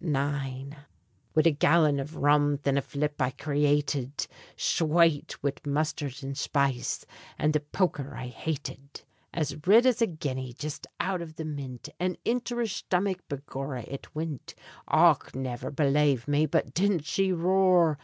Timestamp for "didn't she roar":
16.74-17.96